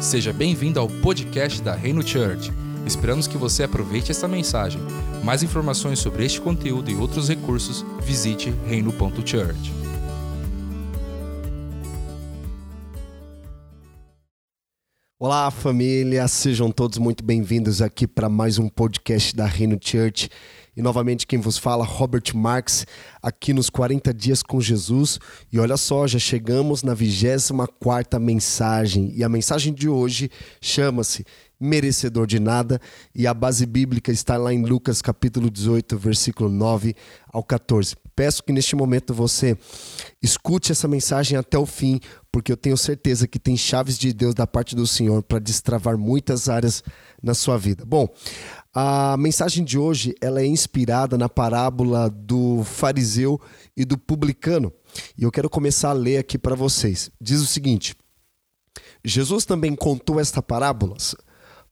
[0.00, 2.52] Seja bem-vindo ao podcast da Reino Church.
[2.86, 4.80] Esperamos que você aproveite esta mensagem.
[5.24, 9.85] Mais informações sobre este conteúdo e outros recursos, visite reino.church.
[15.18, 20.28] Olá, família, sejam todos muito bem-vindos aqui para mais um podcast da Reino Church.
[20.76, 22.86] E novamente quem vos fala, Robert Marx,
[23.22, 25.18] aqui nos 40 dias com Jesus.
[25.50, 29.10] E olha só, já chegamos na 24 mensagem.
[29.16, 30.30] E a mensagem de hoje
[30.60, 31.24] chama-se
[31.58, 32.78] Merecedor de Nada.
[33.14, 36.94] E a base bíblica está lá em Lucas capítulo 18, versículo 9
[37.32, 37.96] ao 14.
[38.16, 39.58] Peço que neste momento você
[40.22, 42.00] escute essa mensagem até o fim,
[42.32, 45.98] porque eu tenho certeza que tem chaves de Deus da parte do Senhor para destravar
[45.98, 46.82] muitas áreas
[47.22, 47.84] na sua vida.
[47.84, 48.08] Bom,
[48.74, 53.38] a mensagem de hoje ela é inspirada na parábola do fariseu
[53.76, 54.72] e do publicano.
[55.18, 57.10] E eu quero começar a ler aqui para vocês.
[57.20, 57.94] Diz o seguinte:
[59.04, 60.96] Jesus também contou esta parábola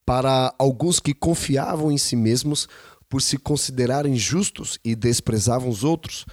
[0.05, 2.69] para alguns que confiavam em si mesmos
[3.09, 6.27] por se considerarem justos e desprezavam os outros.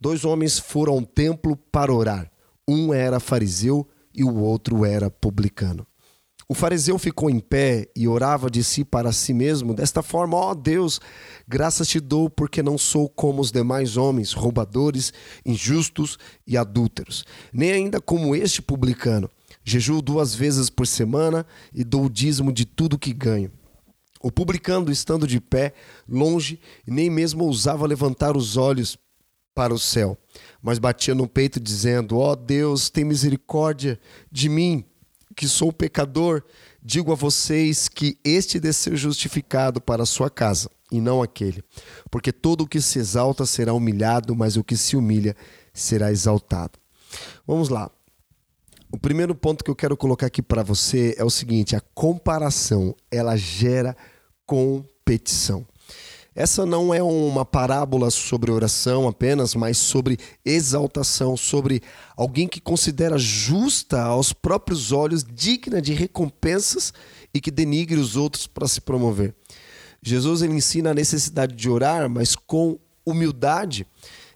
[0.00, 2.30] Dois homens foram ao templo para orar.
[2.66, 5.86] Um era fariseu e o outro era publicano.
[6.50, 10.50] O fariseu ficou em pé e orava de si para si mesmo, desta forma: Ó
[10.50, 10.98] oh Deus,
[11.46, 15.12] graças te dou, porque não sou como os demais homens, roubadores,
[15.44, 19.28] injustos e adúlteros, nem ainda como este publicano.
[19.62, 23.52] Jejuo duas vezes por semana e dou o dízimo de tudo que ganho.
[24.22, 25.74] O publicano, estando de pé,
[26.08, 28.96] longe, nem mesmo ousava levantar os olhos
[29.58, 30.16] para o céu,
[30.62, 33.98] mas batia no peito, dizendo: Ó oh Deus, tem misericórdia
[34.30, 34.84] de mim,
[35.34, 36.44] que sou pecador,
[36.80, 41.64] digo a vocês que este desceu justificado para a sua casa, e não aquele.
[42.08, 45.34] Porque todo o que se exalta será humilhado, mas o que se humilha
[45.74, 46.78] será exaltado.
[47.44, 47.90] Vamos lá.
[48.92, 52.94] O primeiro ponto que eu quero colocar aqui para você é o seguinte: a comparação
[53.10, 53.96] ela gera
[54.46, 55.66] competição.
[56.38, 61.82] Essa não é uma parábola sobre oração apenas, mas sobre exaltação, sobre
[62.16, 66.92] alguém que considera justa aos próprios olhos, digna de recompensas
[67.34, 69.34] e que denigre os outros para se promover.
[70.00, 73.84] Jesus ele ensina a necessidade de orar, mas com humildade.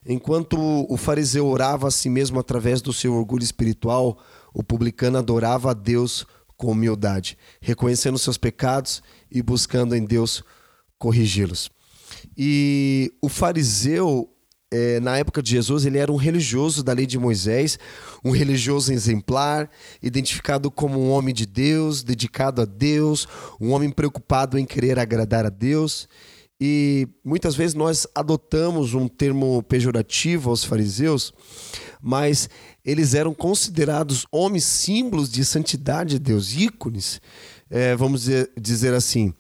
[0.04, 4.18] Enquanto o fariseu orava a si mesmo através do seu orgulho espiritual,
[4.52, 9.00] o publicano adorava a Deus com humildade, reconhecendo seus pecados
[9.30, 10.42] e buscando em Deus
[10.98, 11.70] corrigi-los.
[12.36, 14.28] E o fariseu,
[14.70, 17.78] é, na época de Jesus, ele era um religioso da lei de Moisés,
[18.24, 19.68] um religioso exemplar,
[20.02, 23.28] identificado como um homem de Deus, dedicado a Deus,
[23.60, 26.08] um homem preocupado em querer agradar a Deus.
[26.64, 31.34] E muitas vezes nós adotamos um termo pejorativo aos fariseus,
[32.00, 32.48] mas
[32.84, 37.20] eles eram considerados homens símbolos de santidade de Deus, ícones,
[37.68, 39.34] é, vamos dizer, dizer assim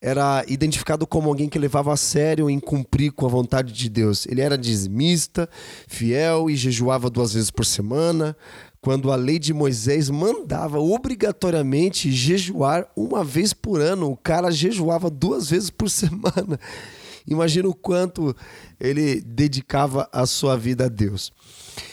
[0.00, 4.26] era identificado como alguém que levava a sério em cumprir com a vontade de Deus.
[4.26, 5.48] Ele era dizimista,
[5.86, 8.34] fiel e jejuava duas vezes por semana,
[8.80, 14.10] quando a lei de Moisés mandava obrigatoriamente jejuar uma vez por ano.
[14.10, 16.58] O cara jejuava duas vezes por semana.
[17.28, 18.34] Imagina o quanto
[18.80, 21.30] ele dedicava a sua vida a Deus.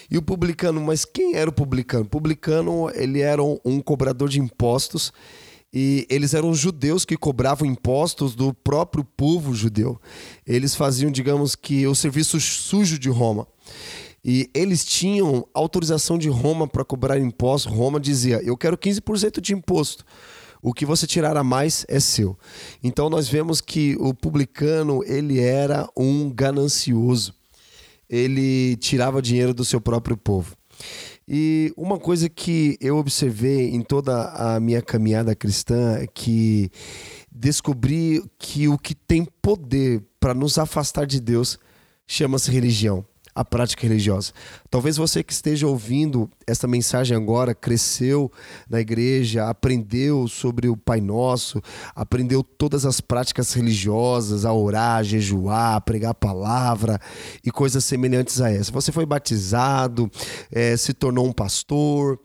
[0.10, 2.06] E o publicano, mas quem era o publicano?
[2.06, 5.12] O publicano, ele era um cobrador de impostos
[5.74, 10.00] e eles eram judeus que cobravam impostos do próprio povo judeu.
[10.46, 13.48] Eles faziam, digamos que, o serviço sujo de Roma.
[14.24, 17.72] E eles tinham autorização de Roma para cobrar impostos.
[17.72, 20.06] Roma dizia: Eu quero 15% de imposto.
[20.62, 22.38] O que você tirar a mais é seu.
[22.84, 27.34] Então nós vemos que o publicano ele era um ganancioso.
[28.10, 30.56] Ele tirava dinheiro do seu próprio povo.
[31.28, 36.72] E uma coisa que eu observei em toda a minha caminhada cristã é que
[37.30, 41.60] descobri que o que tem poder para nos afastar de Deus
[42.08, 43.06] chama-se religião
[43.38, 44.34] a prática religiosa.
[44.68, 48.32] Talvez você que esteja ouvindo esta mensagem agora cresceu
[48.68, 51.62] na igreja, aprendeu sobre o Pai Nosso,
[51.96, 57.00] aprendeu todas as práticas religiosas, a orar, a jejuar, a pregar a palavra
[57.46, 58.72] e coisas semelhantes a essa.
[58.72, 60.10] Você foi batizado,
[60.52, 62.20] é, se tornou um pastor.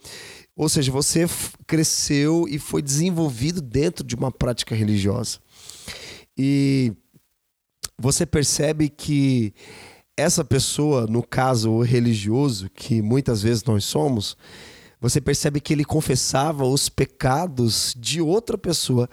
[0.56, 1.26] Ou seja, você
[1.66, 5.38] cresceu e foi desenvolvido dentro de uma prática religiosa.
[6.38, 6.94] E
[7.98, 9.52] você percebe que
[10.22, 14.36] essa pessoa, no caso o religioso, que muitas vezes nós somos,
[15.00, 19.08] você percebe que ele confessava os pecados de outra pessoa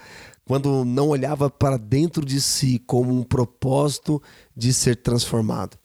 [0.45, 4.21] quando não olhava para dentro de si como um propósito
[4.55, 5.77] de ser transformado.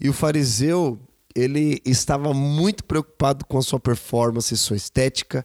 [0.00, 0.98] E o fariseu,
[1.34, 5.44] ele estava muito preocupado com a sua performance, sua estética,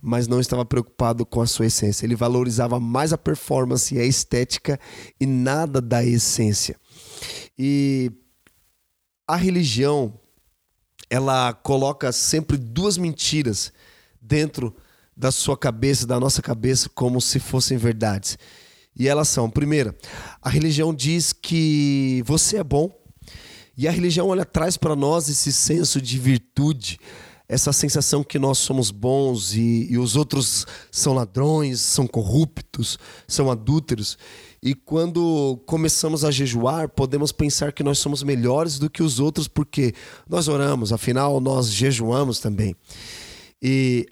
[0.00, 2.04] mas não estava preocupado com a sua essência.
[2.04, 4.78] Ele valorizava mais a performance e a estética
[5.20, 6.76] e nada da essência.
[7.58, 8.12] E
[9.26, 10.14] a religião,
[11.10, 13.72] ela coloca sempre duas mentiras
[14.20, 14.74] dentro
[15.16, 18.38] da sua cabeça, da nossa cabeça, como se fossem verdades.
[18.98, 19.96] E elas são: primeira,
[20.40, 22.90] a religião diz que você é bom,
[23.76, 26.98] e a religião olha traz para nós esse senso de virtude,
[27.48, 33.50] essa sensação que nós somos bons e, e, os outros são ladrões, são corruptos, são
[33.50, 34.18] adúlteros.
[34.66, 39.46] E quando começamos a jejuar, podemos pensar que nós somos melhores do que os outros
[39.46, 39.94] porque
[40.28, 42.74] nós oramos, afinal nós jejuamos também.
[43.62, 44.08] E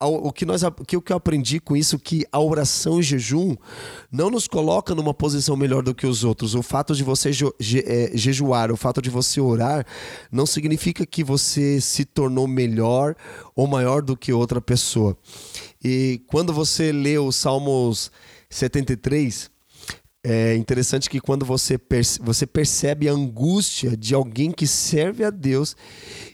[0.00, 3.54] o que, nós, o que eu aprendi com isso que a oração e jejum
[4.10, 6.56] não nos coloca numa posição melhor do que os outros.
[6.56, 7.30] O fato de você
[7.86, 9.86] é, jejuar, o fato de você orar,
[10.28, 13.14] não significa que você se tornou melhor
[13.54, 15.16] ou maior do que outra pessoa.
[15.84, 18.10] E quando você lê o Salmos
[18.50, 19.53] 73,
[20.26, 25.28] é interessante que quando você, perce você percebe a angústia de alguém que serve a
[25.28, 25.76] Deus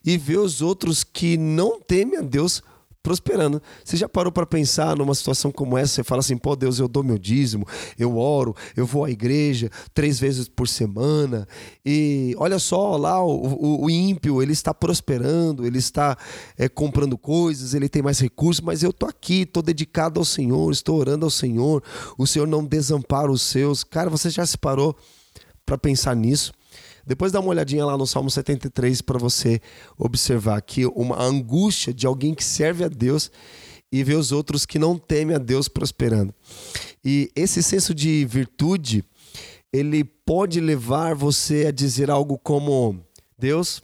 [0.05, 2.63] e vê os outros que não temem a Deus
[3.03, 3.63] prosperando.
[3.85, 5.95] Você já parou para pensar numa situação como essa?
[5.95, 7.67] Você fala assim, pô, Deus, eu dou meu dízimo,
[7.99, 11.49] eu oro, eu vou à igreja três vezes por semana
[11.85, 16.17] e olha só lá, o, o, o ímpio, ele está prosperando, ele está
[16.59, 20.71] é, comprando coisas, ele tem mais recursos, mas eu tô aqui, tô dedicado ao Senhor,
[20.71, 21.83] estou orando ao Senhor,
[22.19, 23.83] o Senhor não desampara os seus.
[23.83, 24.95] Cara, você já se parou
[25.65, 26.53] para pensar nisso?
[27.07, 29.61] Depois dá uma olhadinha lá no Salmo 73 para você
[29.97, 33.31] observar aqui uma angústia de alguém que serve a Deus
[33.93, 36.35] e vê os outros que não temem a Deus prosperando.
[37.05, 39.05] E esse senso de virtude,
[39.73, 43.01] ele pode levar você a dizer algo como:
[43.39, 43.83] Deus,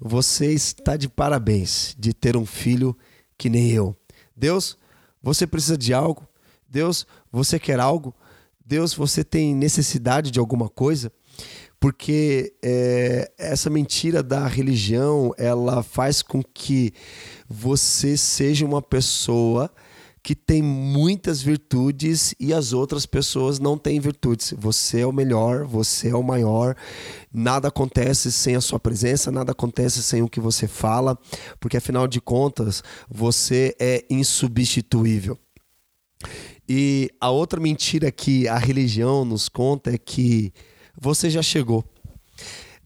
[0.00, 2.96] você está de parabéns de ter um filho
[3.36, 3.96] que nem eu.
[4.36, 4.76] Deus,
[5.22, 6.26] você precisa de algo.
[6.68, 8.14] Deus, você quer algo.
[8.64, 11.12] Deus, você tem necessidade de alguma coisa
[11.80, 16.92] porque é, essa mentira da religião ela faz com que
[17.48, 19.70] você seja uma pessoa
[20.22, 24.52] que tem muitas virtudes e as outras pessoas não têm virtudes.
[24.58, 26.76] Você é o melhor, você é o maior.
[27.32, 31.16] Nada acontece sem a sua presença, nada acontece sem o que você fala,
[31.60, 35.38] porque afinal de contas, você é insubstituível.
[36.68, 40.52] E a outra mentira que a religião nos conta é que
[41.00, 41.84] você já chegou.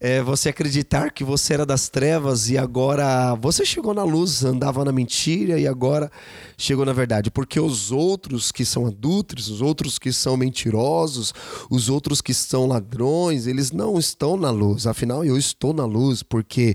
[0.05, 4.85] É você acreditar que você era das trevas e agora você chegou na luz, andava
[4.85, 6.11] na mentira e agora
[6.59, 7.31] chegou na verdade.
[7.31, 11.33] Porque os outros que são adultos, os outros que são mentirosos,
[11.71, 14.89] os outros que são ladrões, eles não estão na luz.
[14.89, 16.75] Afinal, eu estou na luz porque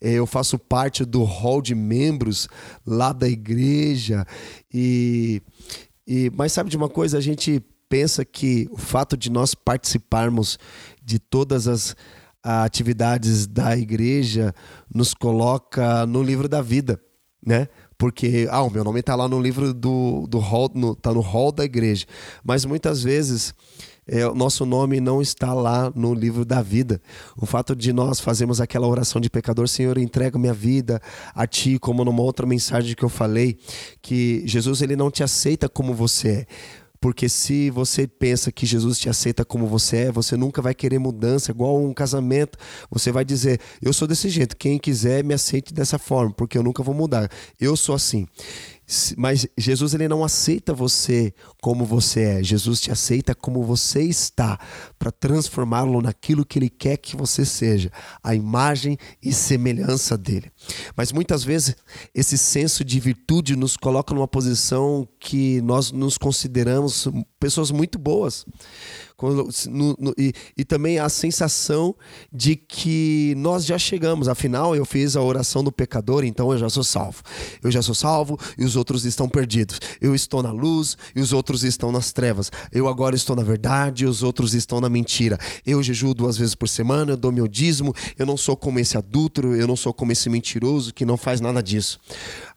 [0.00, 2.48] é, eu faço parte do hall de membros
[2.86, 4.26] lá da igreja
[4.72, 5.42] e,
[6.06, 7.62] e mas sabe de uma coisa, a gente
[7.92, 10.58] pensa que o fato de nós participarmos
[11.04, 11.94] de todas as
[12.42, 14.54] atividades da igreja
[14.92, 16.98] nos coloca no livro da vida,
[17.44, 17.68] né?
[17.98, 21.20] Porque, ah, o meu nome está lá no livro do, do hall, no, tá no
[21.20, 22.06] hall da igreja.
[22.42, 23.54] Mas muitas vezes
[24.06, 26.98] é, o nosso nome não está lá no livro da vida.
[27.36, 30.98] O fato de nós fazermos aquela oração de pecador, Senhor, entrega minha vida
[31.34, 33.58] a Ti, como numa outra mensagem que eu falei,
[34.00, 36.46] que Jesus ele não te aceita como você é.
[37.02, 41.00] Porque se você pensa que Jesus te aceita como você é, você nunca vai querer
[41.00, 42.56] mudança, igual um casamento.
[42.88, 46.62] Você vai dizer: Eu sou desse jeito, quem quiser me aceite dessa forma, porque eu
[46.62, 47.28] nunca vou mudar.
[47.60, 48.24] Eu sou assim.
[49.16, 52.42] Mas Jesus ele não aceita você como você é.
[52.42, 54.58] Jesus te aceita como você está
[54.98, 57.90] para transformá-lo naquilo que ele quer que você seja,
[58.22, 60.50] a imagem e semelhança dele.
[60.96, 61.76] Mas muitas vezes
[62.14, 67.08] esse senso de virtude nos coloca numa posição que nós nos consideramos
[67.38, 68.44] pessoas muito boas.
[69.30, 71.94] No, no, e, e, também a sensação
[72.32, 76.68] de que nós já chegamos, afinal eu fiz a oração do pecador, então eu já
[76.68, 77.22] sou salvo.
[77.62, 79.80] Eu já sou salvo e os outros estão perdidos.
[80.00, 82.50] Eu estou na luz e os outros estão nas trevas.
[82.72, 85.38] Eu agora estou na verdade e os outros estão na mentira.
[85.64, 88.96] Eu jejuo duas vezes por semana, eu dou meu dízimo, eu não sou como esse
[88.96, 92.00] adúltero, eu não sou como esse mentiroso que não faz nada disso.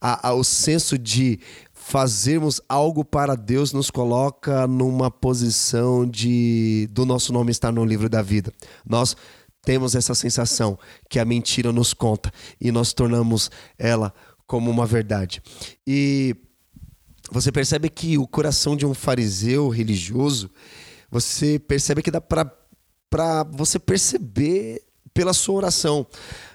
[0.01, 1.39] A, a, o senso de
[1.88, 8.10] fazermos algo para Deus nos coloca numa posição de do nosso nome estar no livro
[8.10, 8.51] da vida.
[8.84, 9.15] Nós
[9.62, 14.12] temos essa sensação que a mentira nos conta e nós tornamos ela
[14.48, 15.44] como uma verdade.
[15.86, 16.36] E
[17.32, 20.50] você percebe que o coração de um fariseu religioso,
[21.12, 24.82] você percebe que dá para você perceber
[25.15, 26.05] pela sua oração.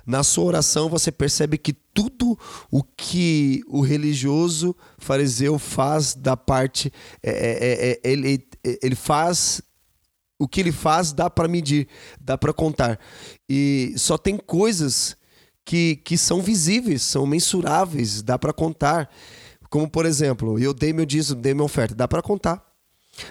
[0.06, 2.38] Na sua oração você percebe que tudo
[2.70, 6.92] o que o religioso fariseu faz da parte.
[7.22, 8.46] É, é, é, ele,
[8.82, 9.62] ele faz
[10.38, 11.88] o que ele faz dá para medir,
[12.20, 12.98] dá para contar.
[13.48, 15.16] E só tem coisas
[15.64, 19.10] que, que são visíveis, são mensuráveis, dá para contar.
[19.68, 22.64] Como, por exemplo, eu dei meu dízimo, dei minha oferta, dá para contar.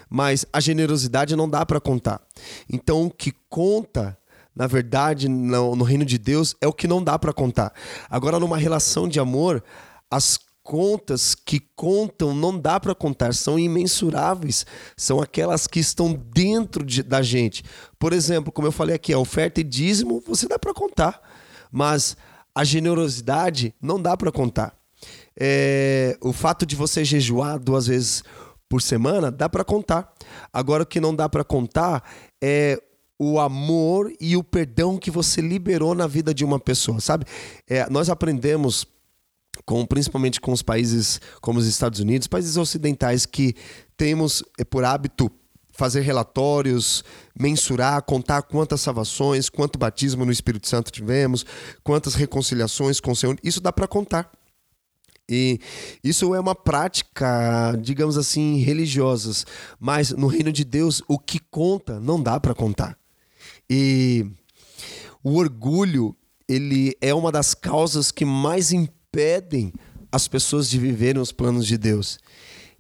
[0.09, 2.21] Mas a generosidade não dá para contar.
[2.71, 4.17] Então, o que conta,
[4.56, 7.74] na verdade, no, no reino de Deus, é o que não dá para contar.
[8.10, 9.63] Agora, numa relação de amor,
[10.10, 10.39] as
[10.70, 14.65] contas que contam não dá para contar, são imensuráveis,
[14.96, 17.63] são aquelas que estão dentro de, da gente.
[17.98, 21.22] Por exemplo, como eu falei aqui, a oferta e dízimo você dá para contar,
[21.72, 22.15] mas
[22.53, 24.75] a generosidade não dá para contar.
[25.39, 28.24] É, o fato de você jejuar duas vezes
[28.68, 30.13] por semana dá para contar.
[30.53, 32.03] Agora o que não dá para contar
[32.39, 32.79] é
[33.19, 37.25] o amor e o perdão que você liberou na vida de uma pessoa, sabe?
[37.67, 38.88] É, nós aprendemos
[39.65, 43.53] com, principalmente com os países como os Estados Unidos, países ocidentais que
[43.97, 45.29] temos é, por hábito
[45.71, 47.03] fazer relatórios,
[47.38, 51.45] mensurar, contar quantas salvações, quanto batismo no Espírito Santo tivemos,
[51.83, 54.29] quantas reconciliações com o Senhor, isso dá para contar.
[55.29, 55.59] E
[56.03, 59.45] isso é uma prática, digamos assim, religiosas,
[59.79, 62.99] mas no reino de Deus o que conta não dá para contar.
[63.69, 64.25] E
[65.23, 66.15] o orgulho,
[66.47, 69.71] ele é uma das causas que mais impedem
[70.11, 72.19] as pessoas de viverem os planos de Deus.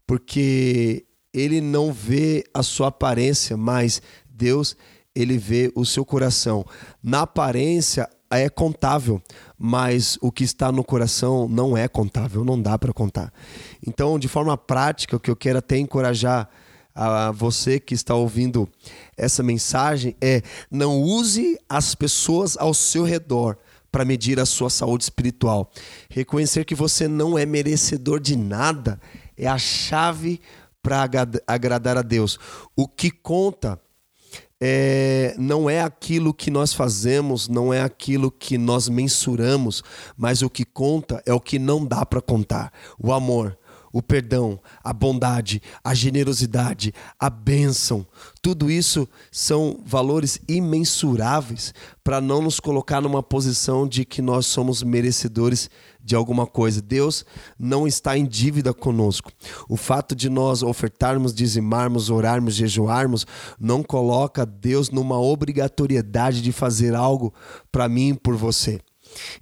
[0.07, 4.75] Porque ele não vê a sua aparência, mas Deus,
[5.13, 6.65] ele vê o seu coração.
[7.03, 9.21] Na aparência é contável,
[9.57, 13.33] mas o que está no coração não é contável, não dá para contar.
[13.85, 16.49] Então, de forma prática, o que eu quero até encorajar
[16.99, 18.67] a você que está ouvindo
[19.15, 23.57] essa mensagem é: não use as pessoas ao seu redor
[23.89, 25.71] para medir a sua saúde espiritual.
[26.09, 28.99] Reconhecer que você não é merecedor de nada
[29.37, 30.41] é a chave
[30.83, 31.09] para
[31.47, 32.37] agradar a Deus.
[32.75, 33.79] O que conta
[34.61, 39.81] é, não é aquilo que nós fazemos, não é aquilo que nós mensuramos,
[40.17, 43.57] mas o que conta é o que não dá para contar: o amor,
[43.91, 48.05] o perdão, a bondade, a generosidade, a bênção.
[48.41, 54.81] Tudo isso são valores imensuráveis para não nos colocar numa posição de que nós somos
[54.81, 55.69] merecedores
[56.01, 56.81] de alguma coisa.
[56.81, 57.25] Deus
[57.57, 59.31] não está em dívida conosco.
[59.67, 63.27] O fato de nós ofertarmos, dizimarmos, orarmos, jejuarmos,
[63.59, 67.33] não coloca Deus numa obrigatoriedade de fazer algo
[67.71, 68.79] para mim por você.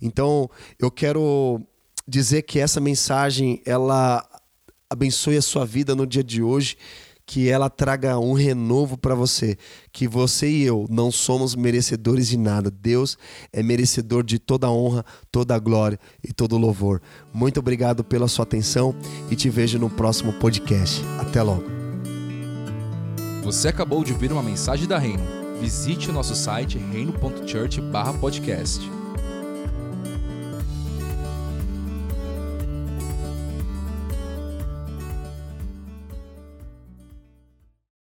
[0.01, 0.49] Então,
[0.79, 1.61] eu quero
[2.07, 4.27] dizer que essa mensagem ela
[4.89, 6.77] abençoe a sua vida no dia de hoje,
[7.25, 9.57] que ela traga um renovo para você,
[9.91, 12.71] que você e eu não somos merecedores de nada.
[12.71, 13.17] Deus
[13.51, 17.01] é merecedor de toda honra, toda glória e todo louvor.
[17.33, 18.95] Muito obrigado pela sua atenção
[19.29, 21.01] e te vejo no próximo podcast.
[21.19, 21.65] Até logo.
[23.43, 25.35] Você acabou de ouvir uma mensagem da Reino.
[25.59, 28.96] Visite o nosso site reino.church/podcast.